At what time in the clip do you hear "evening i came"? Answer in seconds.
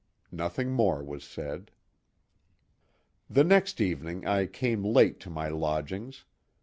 3.79-4.83